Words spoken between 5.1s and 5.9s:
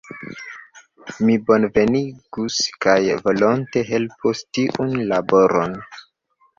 laboron.